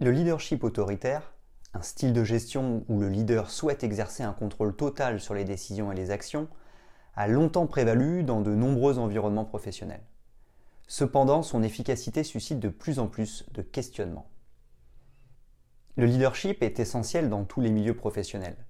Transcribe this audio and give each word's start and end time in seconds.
Le 0.00 0.12
leadership 0.12 0.62
autoritaire, 0.62 1.32
un 1.74 1.82
style 1.82 2.12
de 2.12 2.22
gestion 2.22 2.84
où 2.88 3.00
le 3.00 3.08
leader 3.08 3.50
souhaite 3.50 3.82
exercer 3.82 4.22
un 4.22 4.32
contrôle 4.32 4.76
total 4.76 5.18
sur 5.18 5.34
les 5.34 5.42
décisions 5.42 5.90
et 5.90 5.96
les 5.96 6.12
actions, 6.12 6.46
a 7.16 7.26
longtemps 7.26 7.66
prévalu 7.66 8.22
dans 8.22 8.40
de 8.40 8.54
nombreux 8.54 9.00
environnements 9.00 9.44
professionnels. 9.44 10.04
Cependant, 10.86 11.42
son 11.42 11.64
efficacité 11.64 12.22
suscite 12.22 12.60
de 12.60 12.68
plus 12.68 13.00
en 13.00 13.08
plus 13.08 13.44
de 13.54 13.60
questionnements. 13.60 14.30
Le 15.96 16.06
leadership 16.06 16.62
est 16.62 16.78
essentiel 16.78 17.28
dans 17.28 17.44
tous 17.44 17.60
les 17.60 17.72
milieux 17.72 17.96
professionnels. 17.96 18.66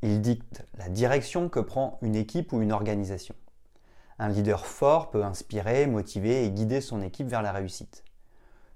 Il 0.00 0.22
dicte 0.22 0.66
la 0.78 0.88
direction 0.88 1.50
que 1.50 1.60
prend 1.60 1.98
une 2.00 2.16
équipe 2.16 2.54
ou 2.54 2.62
une 2.62 2.72
organisation. 2.72 3.34
Un 4.18 4.30
leader 4.30 4.64
fort 4.64 5.10
peut 5.10 5.24
inspirer, 5.24 5.86
motiver 5.86 6.46
et 6.46 6.50
guider 6.50 6.80
son 6.80 7.02
équipe 7.02 7.28
vers 7.28 7.42
la 7.42 7.52
réussite. 7.52 8.02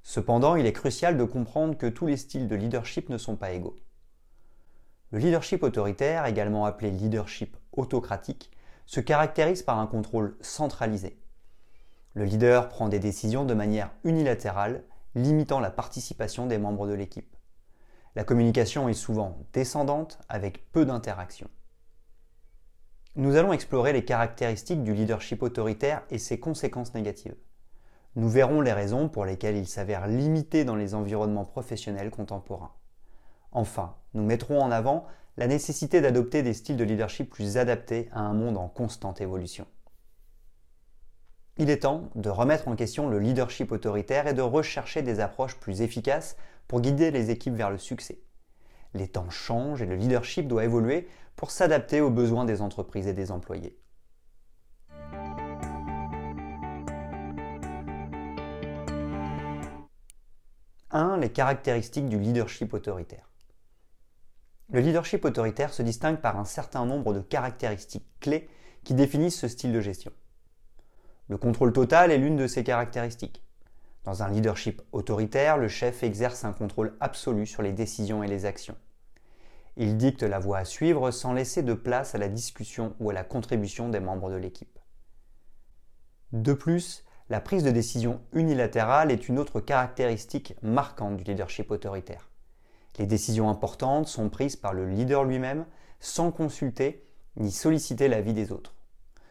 Cependant, 0.04 0.54
il 0.54 0.66
est 0.66 0.72
crucial 0.74 1.16
de 1.16 1.24
comprendre 1.24 1.76
que 1.78 1.86
tous 1.86 2.06
les 2.06 2.18
styles 2.18 2.46
de 2.46 2.54
leadership 2.54 3.08
ne 3.08 3.16
sont 3.16 3.36
pas 3.36 3.52
égaux. 3.52 3.74
Le 5.10 5.18
leadership 5.18 5.62
autoritaire, 5.62 6.26
également 6.26 6.66
appelé 6.66 6.90
leadership 6.90 7.56
autocratique, 7.72 8.50
se 8.84 9.00
caractérise 9.00 9.62
par 9.62 9.78
un 9.78 9.86
contrôle 9.86 10.36
centralisé. 10.42 11.18
Le 12.12 12.24
leader 12.24 12.68
prend 12.68 12.88
des 12.88 12.98
décisions 12.98 13.46
de 13.46 13.54
manière 13.54 13.90
unilatérale, 14.04 14.84
limitant 15.14 15.58
la 15.58 15.70
participation 15.70 16.46
des 16.46 16.58
membres 16.58 16.86
de 16.86 16.92
l'équipe. 16.92 17.34
La 18.14 18.24
communication 18.24 18.90
est 18.90 18.94
souvent 18.94 19.38
descendante 19.54 20.18
avec 20.28 20.70
peu 20.70 20.84
d'interaction. 20.84 21.48
Nous 23.16 23.36
allons 23.36 23.54
explorer 23.54 23.94
les 23.94 24.04
caractéristiques 24.04 24.84
du 24.84 24.92
leadership 24.92 25.42
autoritaire 25.42 26.02
et 26.10 26.18
ses 26.18 26.38
conséquences 26.38 26.94
négatives. 26.94 27.36
Nous 28.16 28.28
verrons 28.28 28.60
les 28.60 28.72
raisons 28.72 29.08
pour 29.08 29.24
lesquelles 29.24 29.56
il 29.56 29.66
s'avère 29.66 30.06
limité 30.06 30.64
dans 30.64 30.76
les 30.76 30.94
environnements 30.94 31.44
professionnels 31.44 32.10
contemporains. 32.10 32.72
Enfin, 33.50 33.96
nous 34.14 34.22
mettrons 34.22 34.60
en 34.60 34.70
avant 34.70 35.04
la 35.36 35.48
nécessité 35.48 36.00
d'adopter 36.00 36.44
des 36.44 36.54
styles 36.54 36.76
de 36.76 36.84
leadership 36.84 37.28
plus 37.28 37.56
adaptés 37.56 38.08
à 38.12 38.20
un 38.20 38.32
monde 38.32 38.56
en 38.56 38.68
constante 38.68 39.20
évolution. 39.20 39.66
Il 41.56 41.70
est 41.70 41.82
temps 41.82 42.10
de 42.14 42.30
remettre 42.30 42.68
en 42.68 42.76
question 42.76 43.08
le 43.08 43.18
leadership 43.18 43.72
autoritaire 43.72 44.28
et 44.28 44.34
de 44.34 44.42
rechercher 44.42 45.02
des 45.02 45.20
approches 45.20 45.56
plus 45.56 45.82
efficaces 45.82 46.36
pour 46.68 46.80
guider 46.80 47.10
les 47.10 47.30
équipes 47.30 47.54
vers 47.54 47.70
le 47.70 47.78
succès. 47.78 48.20
Les 48.92 49.08
temps 49.08 49.30
changent 49.30 49.82
et 49.82 49.86
le 49.86 49.96
leadership 49.96 50.46
doit 50.46 50.64
évoluer 50.64 51.08
pour 51.34 51.50
s'adapter 51.50 52.00
aux 52.00 52.10
besoins 52.10 52.44
des 52.44 52.60
entreprises 52.60 53.08
et 53.08 53.12
des 53.12 53.32
employés. 53.32 53.76
1. 60.94 61.16
Les 61.16 61.30
caractéristiques 61.30 62.08
du 62.08 62.20
leadership 62.20 62.72
autoritaire. 62.72 63.28
Le 64.70 64.78
leadership 64.78 65.24
autoritaire 65.24 65.74
se 65.74 65.82
distingue 65.82 66.20
par 66.20 66.38
un 66.38 66.44
certain 66.44 66.86
nombre 66.86 67.12
de 67.12 67.20
caractéristiques 67.20 68.06
clés 68.20 68.48
qui 68.84 68.94
définissent 68.94 69.40
ce 69.40 69.48
style 69.48 69.72
de 69.72 69.80
gestion. 69.80 70.12
Le 71.28 71.36
contrôle 71.36 71.72
total 71.72 72.12
est 72.12 72.18
l'une 72.18 72.36
de 72.36 72.46
ces 72.46 72.62
caractéristiques. 72.62 73.42
Dans 74.04 74.22
un 74.22 74.30
leadership 74.30 74.82
autoritaire, 74.92 75.58
le 75.58 75.66
chef 75.66 76.04
exerce 76.04 76.44
un 76.44 76.52
contrôle 76.52 76.96
absolu 77.00 77.44
sur 77.44 77.62
les 77.62 77.72
décisions 77.72 78.22
et 78.22 78.28
les 78.28 78.46
actions. 78.46 78.76
Il 79.76 79.96
dicte 79.96 80.22
la 80.22 80.38
voie 80.38 80.58
à 80.58 80.64
suivre 80.64 81.10
sans 81.10 81.32
laisser 81.32 81.64
de 81.64 81.74
place 81.74 82.14
à 82.14 82.18
la 82.18 82.28
discussion 82.28 82.94
ou 83.00 83.10
à 83.10 83.14
la 83.14 83.24
contribution 83.24 83.88
des 83.88 83.98
membres 83.98 84.30
de 84.30 84.36
l'équipe. 84.36 84.78
De 86.30 86.52
plus, 86.52 87.04
la 87.30 87.40
prise 87.40 87.64
de 87.64 87.70
décision 87.70 88.20
unilatérale 88.32 89.10
est 89.10 89.28
une 89.28 89.38
autre 89.38 89.60
caractéristique 89.60 90.54
marquante 90.62 91.16
du 91.16 91.24
leadership 91.24 91.70
autoritaire. 91.70 92.28
Les 92.98 93.06
décisions 93.06 93.48
importantes 93.48 94.08
sont 94.08 94.28
prises 94.28 94.56
par 94.56 94.74
le 94.74 94.86
leader 94.86 95.24
lui-même 95.24 95.64
sans 96.00 96.30
consulter 96.30 97.04
ni 97.36 97.50
solliciter 97.50 98.08
l'avis 98.08 98.34
des 98.34 98.52
autres. 98.52 98.74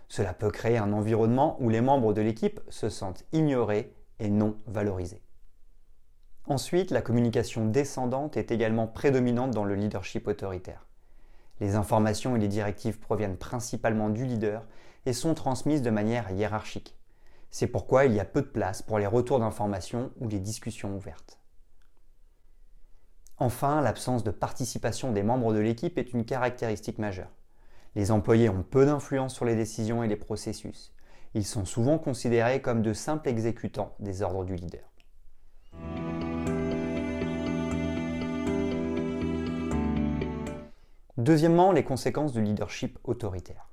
Cela 0.10 0.34
peut 0.34 0.50
créer 0.50 0.78
un 0.78 0.92
environnement 0.92 1.56
où 1.60 1.70
les 1.70 1.82
membres 1.82 2.14
de 2.14 2.22
l'équipe 2.22 2.60
se 2.70 2.90
sentent 2.90 3.26
ignorés 3.32 3.94
et 4.20 4.30
non 4.30 4.58
valorisés. 4.68 5.22
Ensuite, 6.46 6.92
la 6.92 7.02
communication 7.02 7.66
descendante 7.66 8.38
est 8.38 8.52
également 8.52 8.88
prédominante 8.88 9.52
dans 9.52 9.64
le 9.64 9.76
leadership 9.76 10.28
autoritaire. 10.28 10.88
Les 11.62 11.76
informations 11.76 12.36
et 12.36 12.40
les 12.40 12.50
directives 12.50 13.00
proviennent 13.00 13.38
principalement 13.38 14.10
du 14.10 14.26
leader 14.26 14.68
et 15.06 15.14
sont 15.14 15.36
transmises 15.36 15.84
de 15.84 15.90
manière 15.90 16.32
hiérarchique. 16.32 16.98
C'est 17.56 17.68
pourquoi 17.68 18.06
il 18.06 18.14
y 18.16 18.20
a 18.20 18.26
peu 18.26 18.42
de 18.42 18.48
place 18.48 18.82
pour 18.82 18.98
les 18.98 19.06
retours 19.06 19.38
d'informations 19.38 20.10
ou 20.20 20.28
les 20.28 20.40
discussions 20.40 20.96
ouvertes. 20.96 21.38
Enfin, 23.38 23.80
l'absence 23.80 24.24
de 24.24 24.32
participation 24.32 25.12
des 25.12 25.22
membres 25.22 25.54
de 25.54 25.60
l'équipe 25.60 26.00
est 26.00 26.14
une 26.14 26.26
caractéristique 26.26 26.98
majeure. 26.98 27.30
Les 27.94 28.10
employés 28.10 28.50
ont 28.50 28.64
peu 28.64 28.88
d'influence 28.88 29.36
sur 29.36 29.46
les 29.46 29.56
décisions 29.56 30.04
et 30.04 30.08
les 30.08 30.16
processus. 30.16 30.96
Ils 31.36 31.46
sont 31.46 31.64
souvent 31.64 32.00
considérés 32.00 32.60
comme 32.60 32.82
de 32.82 32.92
simples 32.92 33.30
exécutants 33.30 33.94
des 34.00 34.24
ordres 34.24 34.46
du 34.46 34.56
leader. 34.56 34.90
Deuxièmement, 41.18 41.72
les 41.72 41.84
conséquences 41.84 42.34
du 42.34 42.42
leadership 42.42 42.98
autoritaire. 43.04 43.73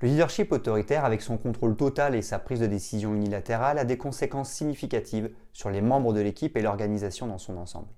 Le 0.00 0.06
leadership 0.08 0.52
autoritaire, 0.52 1.04
avec 1.04 1.22
son 1.22 1.36
contrôle 1.38 1.76
total 1.76 2.14
et 2.14 2.22
sa 2.22 2.38
prise 2.38 2.60
de 2.60 2.66
décision 2.66 3.14
unilatérale, 3.14 3.78
a 3.78 3.84
des 3.84 3.98
conséquences 3.98 4.50
significatives 4.50 5.30
sur 5.52 5.70
les 5.70 5.80
membres 5.80 6.12
de 6.12 6.20
l'équipe 6.20 6.56
et 6.56 6.62
l'organisation 6.62 7.26
dans 7.26 7.38
son 7.38 7.56
ensemble. 7.56 7.88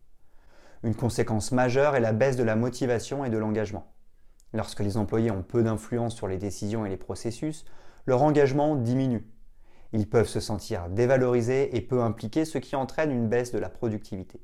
Une 0.83 0.94
conséquence 0.94 1.53
majeure 1.53 1.97
est 1.97 2.00
la 2.00 2.15
baisse 2.15 2.37
de 2.37 2.43
la 2.43 2.56
motivation 2.56 3.22
et 3.27 3.28
de 3.28 3.37
l'engagement. 3.37 3.93
Lorsque 4.55 4.81
les 4.81 4.97
employés 4.97 5.31
ont 5.31 5.43
peu 5.43 5.62
d'influence 5.62 6.15
sur 6.16 6.27
les 6.27 6.39
décisions 6.39 6.87
et 6.87 6.89
les 6.89 6.97
processus, 6.97 7.66
leur 8.06 8.22
engagement 8.22 8.77
diminue. 8.77 9.27
Ils 9.93 10.09
peuvent 10.09 10.27
se 10.27 10.41
sentir 10.41 10.89
dévalorisés 10.89 11.77
et 11.77 11.83
peu 11.83 12.00
impliqués, 12.00 12.47
ce 12.47 12.56
qui 12.56 12.77
entraîne 12.77 13.10
une 13.10 13.28
baisse 13.28 13.53
de 13.53 13.59
la 13.59 13.69
productivité. 13.69 14.41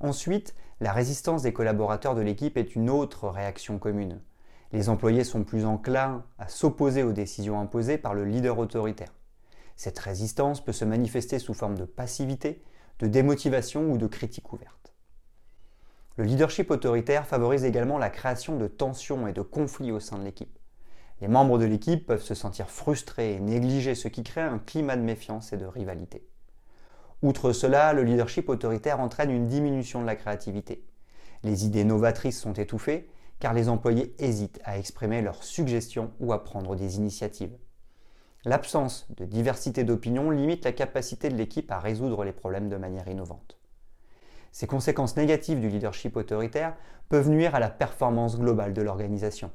Ensuite, 0.00 0.54
la 0.80 0.92
résistance 0.92 1.42
des 1.42 1.52
collaborateurs 1.52 2.14
de 2.14 2.22
l'équipe 2.22 2.56
est 2.56 2.74
une 2.74 2.88
autre 2.88 3.28
réaction 3.28 3.78
commune 3.78 4.22
les 4.72 4.88
employés 4.88 5.24
sont 5.24 5.44
plus 5.44 5.64
enclins 5.64 6.24
à 6.38 6.48
s'opposer 6.48 7.02
aux 7.02 7.12
décisions 7.12 7.60
imposées 7.60 7.98
par 7.98 8.14
le 8.14 8.24
leader 8.24 8.58
autoritaire. 8.58 9.12
Cette 9.76 9.98
résistance 9.98 10.62
peut 10.62 10.72
se 10.72 10.84
manifester 10.84 11.38
sous 11.38 11.54
forme 11.54 11.78
de 11.78 11.84
passivité, 11.84 12.62
de 12.98 13.06
démotivation 13.06 13.90
ou 13.90 13.96
de 13.96 14.06
critique 14.06 14.52
ouverte. 14.52 14.92
Le 16.16 16.24
leadership 16.24 16.70
autoritaire 16.70 17.26
favorise 17.26 17.64
également 17.64 17.96
la 17.96 18.10
création 18.10 18.56
de 18.56 18.66
tensions 18.66 19.28
et 19.28 19.32
de 19.32 19.40
conflits 19.40 19.92
au 19.92 20.00
sein 20.00 20.18
de 20.18 20.24
l'équipe. 20.24 20.58
Les 21.20 21.28
membres 21.28 21.58
de 21.58 21.64
l'équipe 21.64 22.06
peuvent 22.06 22.22
se 22.22 22.34
sentir 22.34 22.70
frustrés 22.70 23.34
et 23.34 23.40
négligés, 23.40 23.94
ce 23.94 24.08
qui 24.08 24.22
crée 24.22 24.40
un 24.40 24.58
climat 24.58 24.96
de 24.96 25.02
méfiance 25.02 25.52
et 25.52 25.56
de 25.56 25.64
rivalité. 25.64 26.26
Outre 27.22 27.52
cela, 27.52 27.92
le 27.92 28.02
leadership 28.02 28.48
autoritaire 28.48 29.00
entraîne 29.00 29.30
une 29.30 29.46
diminution 29.46 30.00
de 30.00 30.06
la 30.06 30.16
créativité. 30.16 30.84
Les 31.44 31.64
idées 31.66 31.84
novatrices 31.84 32.40
sont 32.40 32.52
étouffées 32.52 33.08
car 33.38 33.54
les 33.54 33.68
employés 33.68 34.14
hésitent 34.18 34.60
à 34.64 34.78
exprimer 34.78 35.22
leurs 35.22 35.44
suggestions 35.44 36.12
ou 36.20 36.32
à 36.32 36.44
prendre 36.44 36.76
des 36.76 36.96
initiatives. 36.96 37.56
L'absence 38.44 39.06
de 39.16 39.24
diversité 39.24 39.84
d'opinions 39.84 40.30
limite 40.30 40.64
la 40.64 40.72
capacité 40.72 41.28
de 41.28 41.36
l'équipe 41.36 41.70
à 41.70 41.78
résoudre 41.78 42.24
les 42.24 42.32
problèmes 42.32 42.68
de 42.68 42.76
manière 42.76 43.08
innovante. 43.08 43.58
Ces 44.52 44.66
conséquences 44.66 45.16
négatives 45.16 45.60
du 45.60 45.68
leadership 45.68 46.16
autoritaire 46.16 46.76
peuvent 47.08 47.28
nuire 47.28 47.54
à 47.54 47.60
la 47.60 47.70
performance 47.70 48.38
globale 48.38 48.72
de 48.72 48.82
l'organisation. 48.82 49.50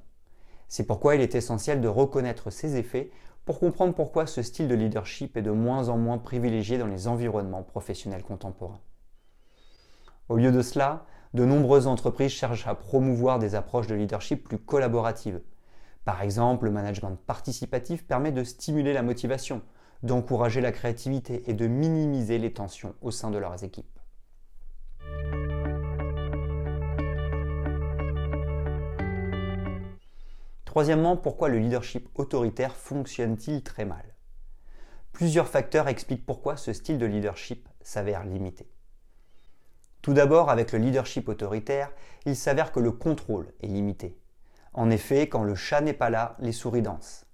C'est 0.67 0.85
pourquoi 0.85 1.15
il 1.15 1.21
est 1.21 1.35
essentiel 1.35 1.81
de 1.81 1.87
reconnaître 1.87 2.49
ces 2.49 2.77
effets 2.77 3.11
pour 3.45 3.59
comprendre 3.59 3.93
pourquoi 3.93 4.25
ce 4.25 4.41
style 4.41 4.67
de 4.67 4.75
leadership 4.75 5.35
est 5.35 5.41
de 5.41 5.51
moins 5.51 5.89
en 5.89 5.97
moins 5.97 6.17
privilégié 6.17 6.77
dans 6.77 6.87
les 6.87 7.07
environnements 7.07 7.63
professionnels 7.63 8.23
contemporains. 8.23 8.79
Au 10.29 10.37
lieu 10.37 10.51
de 10.51 10.61
cela, 10.61 11.05
de 11.33 11.45
nombreuses 11.45 11.87
entreprises 11.87 12.31
cherchent 12.31 12.67
à 12.67 12.75
promouvoir 12.75 13.39
des 13.39 13.55
approches 13.55 13.87
de 13.87 13.95
leadership 13.95 14.43
plus 14.43 14.59
collaboratives. 14.59 15.41
Par 16.05 16.21
exemple, 16.21 16.65
le 16.65 16.71
management 16.71 17.17
participatif 17.25 18.05
permet 18.05 18.31
de 18.31 18.43
stimuler 18.43 18.93
la 18.93 19.01
motivation, 19.01 19.61
d'encourager 20.03 20.61
la 20.61 20.71
créativité 20.71 21.49
et 21.49 21.53
de 21.53 21.65
minimiser 21.65 22.37
les 22.37 22.53
tensions 22.53 22.93
au 23.01 23.09
sein 23.09 23.31
de 23.31 23.37
leurs 23.37 23.63
équipes. 23.63 23.87
Troisièmement, 30.65 31.15
pourquoi 31.15 31.49
le 31.49 31.59
leadership 31.59 32.09
autoritaire 32.15 32.75
fonctionne-t-il 32.75 33.63
très 33.63 33.85
mal? 33.85 34.15
Plusieurs 35.11 35.47
facteurs 35.47 35.87
expliquent 35.87 36.25
pourquoi 36.25 36.57
ce 36.57 36.73
style 36.73 36.97
de 36.97 37.05
leadership 37.05 37.69
s'avère 37.81 38.25
limité. 38.25 38.67
Tout 40.03 40.13
d'abord, 40.13 40.49
avec 40.49 40.73
le 40.73 40.79
leadership 40.79 41.29
autoritaire, 41.29 41.89
il 42.25 42.35
s'avère 42.35 42.73
que 42.73 42.81
le 42.81 42.91
contrôle 42.91 43.47
est 43.63 43.67
limité. 43.67 44.17
En 44.73 44.89
effet, 44.89 45.29
quand 45.29 45.43
le 45.43 45.55
chat 45.55 45.79
n'est 45.79 45.93
pas 45.93 46.09
là, 46.09 46.35
les 46.39 46.51
souris 46.51 46.81
dansent. 46.81 47.25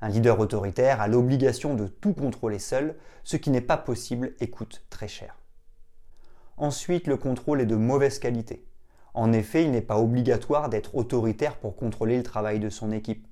Un 0.00 0.08
leader 0.08 0.38
autoritaire 0.38 1.00
a 1.00 1.08
l'obligation 1.08 1.74
de 1.74 1.88
tout 1.88 2.12
contrôler 2.12 2.60
seul, 2.60 2.94
ce 3.24 3.36
qui 3.36 3.50
n'est 3.50 3.60
pas 3.60 3.76
possible 3.76 4.34
et 4.38 4.48
coûte 4.48 4.84
très 4.88 5.08
cher. 5.08 5.36
Ensuite, 6.56 7.08
le 7.08 7.16
contrôle 7.16 7.60
est 7.60 7.66
de 7.66 7.74
mauvaise 7.74 8.20
qualité. 8.20 8.64
En 9.14 9.32
effet, 9.32 9.64
il 9.64 9.72
n'est 9.72 9.80
pas 9.80 9.98
obligatoire 9.98 10.68
d'être 10.68 10.94
autoritaire 10.94 11.56
pour 11.56 11.74
contrôler 11.74 12.16
le 12.16 12.22
travail 12.22 12.60
de 12.60 12.70
son 12.70 12.92
équipe. 12.92 13.26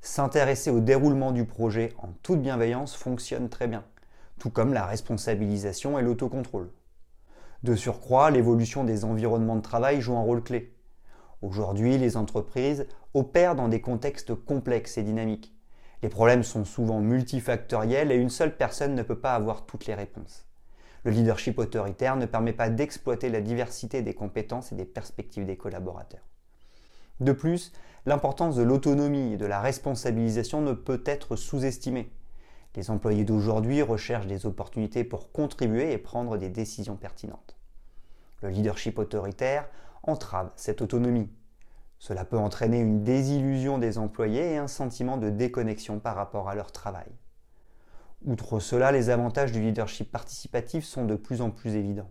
S'intéresser 0.00 0.70
au 0.70 0.80
déroulement 0.80 1.32
du 1.32 1.44
projet 1.44 1.92
en 1.98 2.08
toute 2.22 2.40
bienveillance 2.40 2.96
fonctionne 2.96 3.50
très 3.50 3.66
bien, 3.66 3.84
tout 4.38 4.48
comme 4.48 4.72
la 4.72 4.86
responsabilisation 4.86 5.98
et 5.98 6.02
l'autocontrôle. 6.02 6.70
De 7.62 7.74
surcroît, 7.74 8.30
l'évolution 8.30 8.84
des 8.84 9.04
environnements 9.04 9.56
de 9.56 9.60
travail 9.60 10.00
joue 10.00 10.16
un 10.16 10.22
rôle 10.22 10.42
clé. 10.42 10.74
Aujourd'hui, 11.42 11.98
les 11.98 12.16
entreprises 12.16 12.86
opèrent 13.12 13.54
dans 13.54 13.68
des 13.68 13.82
contextes 13.82 14.34
complexes 14.34 14.96
et 14.96 15.02
dynamiques. 15.02 15.54
Les 16.02 16.08
problèmes 16.08 16.42
sont 16.42 16.64
souvent 16.64 17.00
multifactoriels 17.00 18.12
et 18.12 18.16
une 18.16 18.30
seule 18.30 18.56
personne 18.56 18.94
ne 18.94 19.02
peut 19.02 19.18
pas 19.18 19.34
avoir 19.34 19.66
toutes 19.66 19.84
les 19.84 19.94
réponses. 19.94 20.46
Le 21.04 21.10
leadership 21.10 21.58
autoritaire 21.58 22.16
ne 22.16 22.24
permet 22.24 22.54
pas 22.54 22.70
d'exploiter 22.70 23.28
la 23.28 23.42
diversité 23.42 24.00
des 24.00 24.14
compétences 24.14 24.72
et 24.72 24.76
des 24.76 24.86
perspectives 24.86 25.44
des 25.44 25.56
collaborateurs. 25.58 26.26
De 27.20 27.32
plus, 27.32 27.72
l'importance 28.06 28.56
de 28.56 28.62
l'autonomie 28.62 29.34
et 29.34 29.36
de 29.36 29.46
la 29.46 29.60
responsabilisation 29.60 30.62
ne 30.62 30.72
peut 30.72 31.02
être 31.04 31.36
sous-estimée. 31.36 32.10
Les 32.76 32.90
employés 32.90 33.24
d'aujourd'hui 33.24 33.82
recherchent 33.82 34.26
des 34.26 34.46
opportunités 34.46 35.02
pour 35.02 35.32
contribuer 35.32 35.92
et 35.92 35.98
prendre 35.98 36.36
des 36.36 36.48
décisions 36.48 36.96
pertinentes. 36.96 37.56
Le 38.42 38.48
leadership 38.48 38.98
autoritaire 38.98 39.68
entrave 40.02 40.50
cette 40.56 40.80
autonomie. 40.80 41.30
Cela 41.98 42.24
peut 42.24 42.38
entraîner 42.38 42.80
une 42.80 43.02
désillusion 43.02 43.78
des 43.78 43.98
employés 43.98 44.52
et 44.52 44.56
un 44.56 44.68
sentiment 44.68 45.18
de 45.18 45.30
déconnexion 45.30 45.98
par 45.98 46.16
rapport 46.16 46.48
à 46.48 46.54
leur 46.54 46.72
travail. 46.72 47.10
Outre 48.24 48.60
cela, 48.60 48.92
les 48.92 49.10
avantages 49.10 49.52
du 49.52 49.60
leadership 49.60 50.10
participatif 50.10 50.84
sont 50.84 51.04
de 51.04 51.16
plus 51.16 51.40
en 51.40 51.50
plus 51.50 51.74
évidents. 51.74 52.10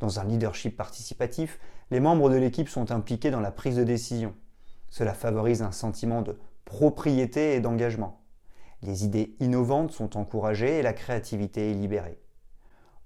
Dans 0.00 0.18
un 0.18 0.24
leadership 0.24 0.76
participatif, 0.76 1.58
les 1.90 2.00
membres 2.00 2.28
de 2.28 2.36
l'équipe 2.36 2.68
sont 2.68 2.90
impliqués 2.90 3.30
dans 3.30 3.40
la 3.40 3.52
prise 3.52 3.76
de 3.76 3.84
décision. 3.84 4.34
Cela 4.90 5.14
favorise 5.14 5.62
un 5.62 5.72
sentiment 5.72 6.22
de 6.22 6.38
propriété 6.64 7.54
et 7.54 7.60
d'engagement. 7.60 8.23
Les 8.82 9.04
idées 9.04 9.34
innovantes 9.40 9.92
sont 9.92 10.16
encouragées 10.16 10.78
et 10.78 10.82
la 10.82 10.92
créativité 10.92 11.70
est 11.70 11.74
libérée. 11.74 12.18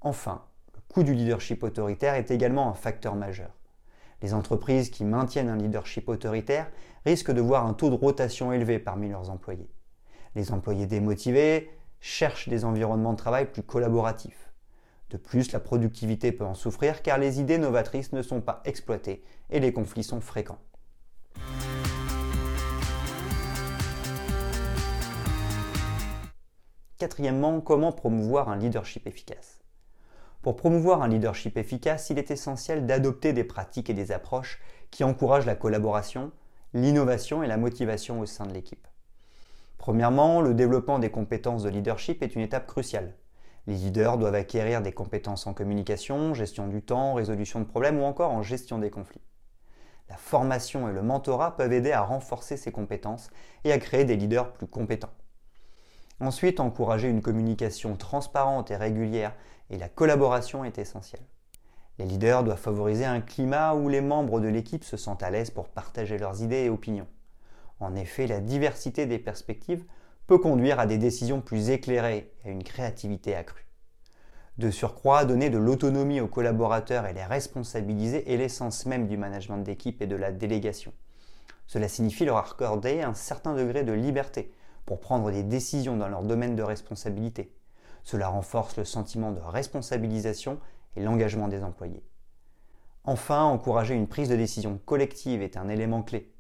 Enfin, 0.01 0.45
le 0.75 0.81
coût 0.93 1.03
du 1.03 1.15
leadership 1.15 1.63
autoritaire 1.63 2.15
est 2.15 2.31
également 2.31 2.69
un 2.69 2.75
facteur 2.75 3.15
majeur. 3.15 3.51
Les 4.23 4.35
entreprises 4.35 4.91
qui 4.91 5.05
maintiennent 5.05 5.49
un 5.49 5.57
leadership 5.57 6.09
autoritaire 6.09 6.71
risquent 7.05 7.33
de 7.33 7.41
voir 7.41 7.67
un 7.67 7.75
taux 7.75 7.91
de 7.91 7.95
rotation 7.95 8.53
élevé 8.53 8.79
parmi 8.79 9.09
leurs 9.09 9.31
employés. 9.31 9.71
Les 10.35 10.53
employés 10.53 10.87
démotivés, 10.87 11.71
cherchent 12.01 12.49
des 12.49 12.65
environnements 12.65 13.13
de 13.13 13.19
travail 13.19 13.51
plus 13.51 13.63
collaboratifs. 13.63 14.51
De 15.11 15.17
plus, 15.17 15.53
la 15.53 15.61
productivité 15.61 16.33
peut 16.33 16.45
en 16.45 16.55
souffrir 16.55 17.03
car 17.03 17.19
les 17.19 17.41
idées 17.41 17.59
novatrices 17.59 18.13
ne 18.13 18.23
sont 18.23 18.41
pas 18.41 18.61
exploitées 18.65 19.23
et 19.51 19.61
les 19.61 19.73
conflits 19.73 20.05
sont 20.05 20.21
fréquents. 20.21 20.61
Quatrièmement, 26.99 27.61
comment 27.61 27.93
promouvoir 27.93 28.49
un 28.49 28.57
leadership 28.57 29.07
efficace? 29.07 29.61
Pour 30.43 30.57
promouvoir 30.57 31.01
un 31.01 31.07
leadership 31.07 31.57
efficace, 31.57 32.11
il 32.11 32.19
est 32.19 32.33
essentiel 32.33 32.87
d'adopter 32.87 33.33
des 33.33 33.45
pratiques 33.45 33.89
et 33.89 33.95
des 33.95 34.11
approches 34.11 34.61
qui 34.91 35.05
encouragent 35.05 35.47
la 35.47 35.55
collaboration, 35.55 36.33
l'innovation 36.75 37.45
et 37.45 37.47
la 37.47 37.57
motivation 37.57 38.19
au 38.19 38.27
sein 38.27 38.47
de 38.47 38.53
l'équipe. 38.53 38.89
Premièrement, 39.77 40.41
le 40.41 40.55
développement 40.55 40.99
des 40.99 41.11
compétences 41.11 41.63
de 41.63 41.69
leadership 41.69 42.21
est 42.25 42.35
une 42.35 42.43
étape 42.43 42.67
cruciale. 42.67 43.15
Les 43.69 43.75
leaders 43.75 44.19
doivent 44.19 44.35
acquérir 44.35 44.83
des 44.83 44.93
compétences 44.93 45.47
en 45.47 45.55
communication, 45.55 46.35
gestion 46.35 46.67
du 46.67 46.83
temps, 46.83 47.15
résolution 47.15 47.61
de 47.61 47.65
problèmes 47.65 48.01
ou 48.01 48.05
encore 48.05 48.33
en 48.33 48.43
gestion 48.43 48.79
des 48.79 48.91
conflits. 48.91 49.23
La 50.09 50.17
formation 50.17 50.89
et 50.89 50.93
le 50.93 51.03
mentorat 51.03 51.57
peuvent 51.57 51.73
aider 51.73 51.93
à 51.93 52.03
renforcer 52.03 52.57
ces 52.57 52.73
compétences 52.73 53.31
et 53.63 53.71
à 53.71 53.79
créer 53.79 54.05
des 54.05 54.17
leaders 54.17 54.53
plus 54.53 54.67
compétents. 54.67 55.13
Ensuite, 56.21 56.59
encourager 56.59 57.09
une 57.09 57.23
communication 57.23 57.97
transparente 57.97 58.71
et 58.71 58.77
régulière 58.77 59.35
et 59.71 59.79
la 59.79 59.89
collaboration 59.89 60.65
est 60.65 60.79
essentielle. 60.79 61.23
Les 61.99 62.07
leaders 62.07 62.45
doivent 62.45 62.59
favoriser 62.59 63.05
un 63.05 63.21
climat 63.21 63.75
où 63.75 63.89
les 63.89 64.01
membres 64.01 64.41
de 64.41 64.49
l'équipe 64.49 64.85
se 64.85 64.97
sentent 64.97 65.23
à 65.23 65.31
l'aise 65.31 65.51
pour 65.51 65.69
partager 65.69 66.19
leurs 66.19 66.43
idées 66.43 66.65
et 66.65 66.71
opinions. 66.71 67.09
En 67.81 67.95
effet, 67.95 68.27
la 68.27 68.41
diversité 68.41 69.07
des 69.07 69.19
perspectives 69.19 69.85
peut 70.27 70.39
conduire 70.39 70.81
à 70.81 70.87
des 70.87 70.99
décisions 70.99 71.41
plus 71.41 71.71
éclairées 71.71 72.33
et 72.45 72.49
à 72.49 72.53
une 72.53 72.65
créativité 72.65 73.35
accrue. 73.35 73.67
De 74.59 74.73
surcroît, 74.73 75.25
donner 75.25 75.51
de 75.51 75.59
l'autonomie 75.59 76.21
aux 76.21 76.27
collaborateurs 76.27 77.07
et 77.07 77.13
les 77.13 77.25
responsabiliser 77.25 78.33
est 78.33 78.37
l'essence 78.37 78.87
même 78.87 79.07
du 79.07 79.17
management 79.17 79.59
d'équipe 79.59 80.03
et 80.03 80.09
de 80.09 80.17
la 80.17 80.33
délégation. 80.33 80.93
Cela 81.69 81.87
signifie 81.87 82.25
leur 82.25 82.39
accorder 82.39 83.03
un 83.03 83.15
certain 83.15 83.55
degré 83.55 83.85
de 83.85 83.93
liberté 83.93 84.53
pour 84.89 85.01
prendre 85.01 85.31
des 85.31 85.43
décisions 85.43 85.99
dans 85.99 86.09
leur 86.09 86.23
domaine 86.23 86.57
de 86.57 86.63
responsabilité. 86.63 87.53
Cela 88.05 88.29
renforce 88.29 88.79
le 88.79 88.87
sentiment 88.87 89.33
de 89.33 89.41
responsabilisation 89.41 90.59
et 90.97 91.03
l'engagement 91.03 91.47
des 91.47 91.63
employés. 91.63 92.03
Enfin, 93.05 93.43
encourager 93.43 93.95
une 93.95 94.07
prise 94.07 94.31
de 94.31 94.37
décision 94.37 94.81
collective 94.87 95.43
est 95.43 95.59
un 95.59 95.69
élément 95.69 96.03
clé. 96.03 96.33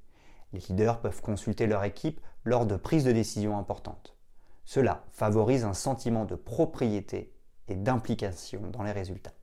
Les 0.55 0.61
leaders 0.61 1.03
peuvent 1.03 1.21
consulter 1.21 1.67
leur 1.67 1.85
équipe 1.85 2.23
lors 2.45 2.65
de 2.65 2.77
prises 2.77 3.05
de 3.05 3.13
décision 3.13 3.59
importantes. 3.59 4.17
Cela 4.65 5.05
favorise 5.13 5.67
un 5.67 5.75
sentiment 5.75 6.25
de 6.25 6.35
propriété 6.35 7.35
et 7.69 7.75
d'implication 7.75 8.63
dans 8.73 8.83
les 8.83 8.93
résultats. 8.93 9.35